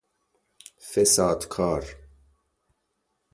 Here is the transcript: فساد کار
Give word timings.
فساد 0.91 1.47
کار 1.47 1.85